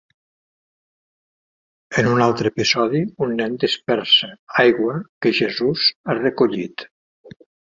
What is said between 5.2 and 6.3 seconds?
que Jesus ha